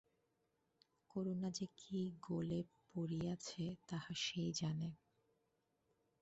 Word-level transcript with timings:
করুণা 1.09 1.49
যে 1.51 1.65
কী 1.77 1.99
গোলে 2.21 2.59
পড়িয়াছে 2.89 3.63
তাহা 3.87 4.11
সেই 4.17 4.51
জানে। 4.53 4.89